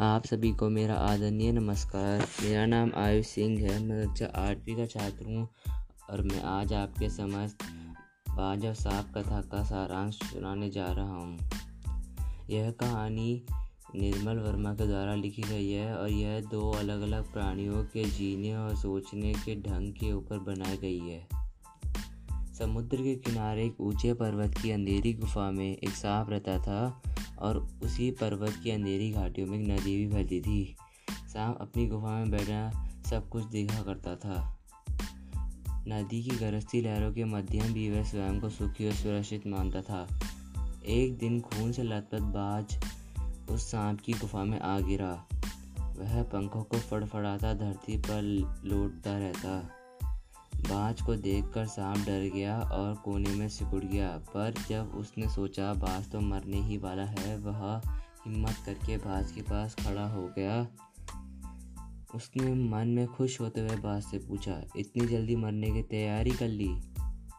आप 0.00 0.26
सभी 0.26 0.52
को 0.52 0.68
मेरा 0.68 0.94
आदरणीय 0.94 1.52
नमस्कार। 1.52 2.20
मेरा 2.42 2.66
नाम 2.66 2.92
आयुष 2.96 3.26
सिंह 3.26 3.58
है, 3.60 3.84
मैं 3.84 4.08
कक्षा 4.08 4.26
आठवीं 4.26 4.76
का 4.76 4.86
छात्र 4.86 5.26
हूँ 5.26 5.48
और 6.10 6.22
मैं 6.22 6.42
आज 6.42 6.72
आपके 6.72 7.10
समस्त 7.10 7.58
बाज 8.30 8.66
और 8.66 8.74
सांप 8.74 9.18
कथा 9.18 9.40
का 9.40 9.62
सारांश 9.64 10.14
सुनाने 10.14 10.70
जा 10.70 10.86
रहा 10.86 11.16
हूँ। 11.16 11.38
यह 12.50 12.70
कहानी 12.70 13.42
निर्मल 13.96 14.38
वर्मा 14.38 14.74
के 14.74 14.86
द्वारा 14.86 15.14
लिखी 15.14 15.42
गई 15.42 15.70
है 15.70 15.96
और 15.96 16.10
यह 16.10 16.40
दो 16.40 16.70
अलग 16.70 17.00
अलग 17.00 17.32
प्राणियों 17.32 17.84
के 17.84 18.04
जीने 18.04 18.56
और 18.56 18.76
सोचने 18.76 19.32
के 19.32 19.62
ढंग 19.62 19.92
के 19.92 20.12
ऊपर 20.12 20.38
बनाई 20.38 20.76
गई 20.76 20.98
है। 20.98 21.28
समुद्र 22.58 22.96
के 22.96 23.14
किनारे 23.14 23.66
एक 23.66 23.80
ऊँचे 23.80 24.14
पर्वत 24.14 24.54
की 24.62 24.70
अंधेरी 24.70 25.12
गुफा 25.12 25.50
में 25.50 25.76
एक 25.76 25.90
सांप 25.90 26.30
रहता 26.30 26.58
था। 26.58 27.02
और 27.42 27.68
उसी 27.82 28.10
पर्वत 28.10 28.60
की 28.62 28.70
अंधेरी 28.70 29.10
घाटियों 29.10 29.46
में 29.46 29.58
एक 29.58 29.68
नदी 29.68 29.96
भी 29.96 30.06
बहती 30.06 30.40
थी। 30.40 30.76
सांप 31.10 31.58
अपनी 31.60 31.86
गुफा 31.86 32.08
में 32.08 32.30
बैठा 32.30 32.88
सब 33.10 33.28
कुछ 33.28 33.44
देखा 33.44 33.82
करता 33.82 34.16
था। 34.16 34.56
नदी 35.88 36.22
की 36.22 36.30
गरजती 36.30 36.80
लहरों 36.80 37.12
के 37.12 37.24
मध्यम 37.24 37.72
भी 37.72 37.90
वह 37.90 38.04
स्वयं 38.04 38.40
को 38.40 38.48
सुखी 38.48 38.86
और 38.86 38.92
सुरक्षित 38.92 39.46
मानता 39.46 39.82
था। 39.82 40.20
एक 40.86 41.18
दिन 41.18 41.40
खून 41.40 41.72
से 41.72 41.82
लथपथ 41.82 42.20
बाज 42.20 42.84
उस 43.50 43.70
सांप 43.70 44.00
की 44.00 44.12
गुफा 44.12 44.44
में 44.44 44.60
आ 44.60 44.80
गिरा। 44.80 45.26
वह 45.98 46.22
पंखों 46.22 46.62
को 46.62 46.76
फड़फड़ाता, 46.76 47.54
धरती 47.54 47.98
पर 47.98 48.22
लौटता 48.64 49.18
रहता। 49.18 49.79
बाज 50.60 51.00
को 51.00 51.14
देखकर 51.16 51.66
सांप 51.66 52.04
डर 52.06 52.28
गया 52.34 52.58
और 52.62 52.94
कोने 52.94 53.34
में 53.34 53.48
सिकुड़ 53.48 53.84
गया। 53.84 54.08
पर 54.26 54.54
जब 54.68 54.92
उसने 54.96 55.28
सोचा, 55.28 55.72
बाज 55.74 56.10
तो 56.10 56.20
मरने 56.20 56.60
ही 56.60 56.76
वाला 56.78 57.04
है, 57.04 57.36
वह 57.38 57.80
हिम्मत 58.26 58.56
करके 58.66 58.96
बाज 58.98 59.32
के 59.32 59.42
पास 59.42 59.74
खड़ा 59.76 60.06
हो 60.06 60.26
गया। 60.38 60.66
उसने 62.14 62.52
मन 62.70 62.88
में 62.88 63.06
खुश 63.06 63.40
होते 63.40 63.60
हुए 63.60 63.76
बाज 63.76 64.02
से 64.02 64.18
पूछा, 64.18 64.60
इतनी 64.76 65.06
जल्दी 65.06 65.36
मरने 65.36 65.70
की 65.70 65.82
तैयारी 65.82 66.30
कर 66.30 66.48
ली? 66.48 66.68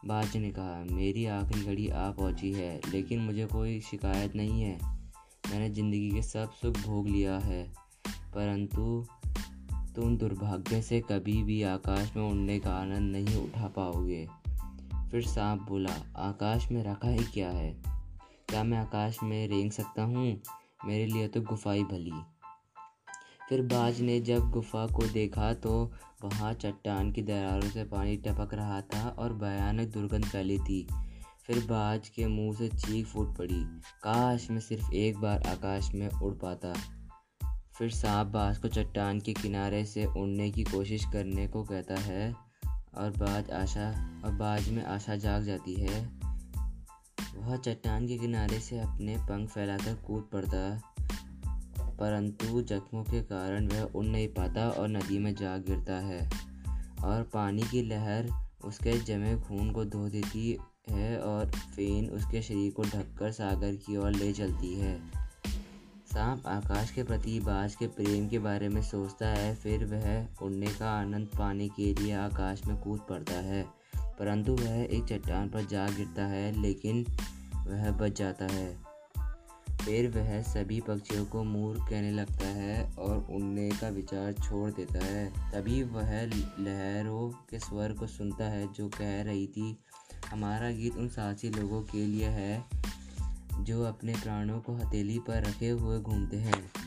बाज 0.06 0.36
ने 0.36 0.50
कहा, 0.50 0.84
मेरी 0.90 1.26
आखिरी 1.26 1.64
घड़ी 1.64 1.88
आ 1.88 2.10
पहुँची 2.10 2.52
है, 2.52 2.80
लेकिन 2.92 3.20
मुझे 3.20 3.46
कोई 3.46 3.80
शिकायत 3.80 4.36
नहीं 4.36 4.60
है। 4.62 4.78
मैंने 5.50 5.68
ज़िंदगी 5.70 6.10
के 6.10 6.22
सब 6.22 6.52
सुख 6.52 6.78
भोग 6.78 7.08
लिया 7.08 7.38
है, 7.38 7.62
परंतु 8.34 9.04
तुम 9.96 10.16
दुर्भाग्य 10.16 10.80
से 10.82 11.00
कभी 11.00 11.42
भी 11.42 11.62
आकाश 11.62 12.16
में 12.16 12.22
उड़ने 12.22 12.58
का 12.58 12.70
आनंद 12.70 13.12
नहीं 13.12 13.36
उठा 13.36 13.68
पाओगे। 13.68 14.26
फिर 15.10 15.22
सांप 15.22 15.62
बोला, 15.62 15.92
आकाश 16.16 16.70
में 16.72 16.82
रखा 16.84 17.08
ही 17.08 17.24
क्या 17.24 17.50
है? 17.50 17.72
क्या 18.48 18.62
मैं 18.64 18.78
आकाश 18.78 19.18
में 19.22 19.48
रेंग 19.48 19.70
सकता 19.70 20.02
हूँ? 20.02 20.40
मेरे 20.84 21.06
लिए 21.06 21.28
तो 21.28 21.40
गुफाई 21.40 21.84
भली। 21.84 22.12
फिर 23.48 23.62
बाज 23.62 24.00
ने 24.00 24.20
जब 24.20 24.50
गुफा 24.50 24.86
को 24.86 25.06
देखा 25.06 25.52
तो 25.54 25.92
वहाँ 26.24 26.52
चट्टान 26.52 27.12
की 27.12 27.22
दरारों 27.22 27.68
से 27.68 27.84
पानी 27.84 28.16
टपक 28.16 28.54
रहा 28.54 28.80
था 28.80 29.08
और 29.08 29.32
भयानक 29.32 29.88
दुर्गंध 29.88 30.24
फैली 30.24 30.58
थी। 30.58 30.86
फिर 31.46 31.58
बाज 31.58 32.08
के 32.08 32.26
मुँह 32.26 32.56
से 32.56 32.68
चीख 32.68 33.06
फूट 33.06 33.36
पड़ी, 33.38 33.62
काश 34.02 34.50
मैं 34.50 34.60
सिर्फ़ 34.60 34.92
एक 34.92 35.18
बार 35.18 35.42
आकाश 35.42 35.90
में 35.94 36.08
उड़ 36.08 36.34
पाता। 36.34 36.74
फिर 37.74 37.90
सांप 37.90 38.26
बाज 38.26 38.58
को 38.58 38.68
चट्टान 38.68 39.20
के 39.20 39.32
किनारे 39.32 39.84
से 39.84 40.04
उड़ने 40.06 40.50
की 40.50 40.62
कोशिश 40.64 41.04
करने 41.12 41.46
को 41.48 41.62
कहता 41.64 42.00
है 42.00 42.32
और 42.94 43.10
बाज 43.10 43.50
आशा, 43.50 43.88
और 44.24 44.32
बाज 44.32 44.68
में 44.68 44.84
आशा 44.84 45.16
जाग 45.16 45.42
जाती 45.42 45.74
है। 45.74 46.00
वह 47.36 47.56
चट्टान 47.56 48.06
के 48.08 48.18
किनारे 48.18 48.58
से 48.60 48.78
अपने 48.78 49.16
पंख 49.20 49.48
फैलाकर 49.48 49.94
कूद 50.06 50.28
पड़ता, 50.32 50.80
परंतु 52.00 52.62
जख्मों 52.62 53.02
के 53.04 53.22
कारण 53.22 53.68
वह 53.68 53.82
उड़ 53.82 54.04
नहीं 54.04 54.28
पाता 54.28 54.68
और 54.70 54.88
नदी 54.88 55.18
में 55.18 55.34
जा 55.34 55.56
गिरता 55.58 55.98
है 56.00 56.20
और 57.04 57.22
पानी 57.34 57.62
की 57.62 57.82
लहर 57.82 58.28
उसके 58.64 58.98
जमे 58.98 59.34
खून 59.40 59.70
को 59.70 59.84
धो 59.84 60.08
देती 60.08 60.50
है 60.90 61.18
और 61.20 61.50
फेन 61.50 62.08
उसके 62.10 62.42
शरीर 62.42 62.72
को 62.72 62.82
ढककर 62.82 63.32
सागर 63.32 63.74
की 63.76 63.96
ओर 63.96 64.10
ले 64.10 64.32
चलती 64.32 64.74
है। 64.74 65.21
सांप 66.12 66.46
आकाश 66.46 66.90
के 66.90 67.02
प्रति 67.02 67.40
बाज 67.40 67.74
के 67.74 67.86
प्रेम 67.86 68.28
के 68.28 68.38
बारे 68.38 68.68
में 68.68 68.82
सोचता 68.82 69.28
है, 69.28 69.54
फिर 69.54 69.84
वह 69.84 70.26
उड़ने 70.42 70.66
का 70.66 70.90
आनंद 70.90 71.26
पाने 71.26 71.68
के 71.68 71.94
लिए 71.94 72.14
आकाश 72.14 72.66
में 72.66 72.76
कूद 72.76 73.00
पड़ता 73.08 73.32
है। 73.32 73.66
परंतु 73.96 74.52
वह 74.52 74.84
एक 74.84 75.04
चट्टान 75.04 75.48
पर 75.48 75.64
जा 75.64 75.88
गिरता 75.88 76.26
है, 76.26 76.62
लेकिन 76.62 77.06
वह 77.56 77.90
बच 77.90 78.18
जाता 78.18 78.44
है। 78.44 78.78
फिर 79.84 80.10
वह 80.10 80.42
सभी 80.42 80.80
पक्षियों 80.80 81.24
को 81.24 81.44
मूर 81.44 81.76
कहने 81.76 82.10
लगता 82.10 82.46
है 82.46 82.92
और 82.92 83.26
उड़ने 83.30 83.70
का 83.70 83.88
विचार 83.88 84.32
छोड़ 84.32 84.70
देता 84.70 85.04
है। 85.04 85.52
तभी 85.52 85.82
वह 85.82 86.24
लहरों 86.60 87.30
के 87.50 87.58
स्वर 87.58 87.92
को 87.92 88.06
सुनता 88.06 88.44
है, 88.44 88.72
जो 88.72 88.88
कह 88.88 89.22
रही 89.22 89.46
थी, 89.46 89.78
हमारा 90.30 90.70
गीत 90.70 90.96
उन 90.96 91.08
साहसी 91.08 91.50
लोगों 91.50 91.82
के 91.82 92.06
लिए 92.06 92.26
है 92.26 92.81
जो 93.62 93.84
अपने 93.84 94.12
प्राणों 94.12 94.60
को 94.60 94.76
हथेली 94.76 95.18
पर 95.18 95.44
रखे 95.44 95.68
हुए 95.68 96.00
घूमते 96.00 96.36
हैं। 96.36 96.82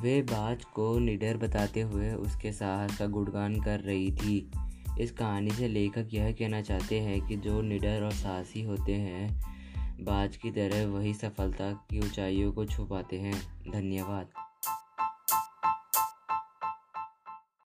वे 0.00 0.22
बाज 0.22 0.64
को 0.64 0.98
निडर 0.98 1.36
बताते 1.36 1.80
हुए 1.80 2.12
उसके 2.12 2.52
साहस 2.52 2.98
का 2.98 3.06
गुणगान 3.06 3.60
कर 3.60 3.80
रही 3.80 4.12
थी। 4.12 4.50
इस 5.00 5.12
कहानी 5.12 5.50
से 5.50 5.68
लेखक 5.68 6.08
यह 6.12 6.32
कहना 6.32 6.62
चाहते 6.62 7.00
हैं 7.00 7.26
कि 7.26 7.36
जो 7.36 7.62
निडर 7.62 8.02
और 8.02 8.12
साहसी 8.12 8.62
होते 8.62 8.94
हैं, 8.94 9.40
बाज 10.04 10.36
की 10.36 10.50
तरह 10.50 10.86
वही 10.86 11.14
सफलता 11.14 11.72
की 11.72 12.00
ऊंचाइयों 12.00 12.52
को 12.52 12.64
छुपाते 12.64 13.20
हैं। 13.20 13.62
धन्यवाद। 13.72 14.26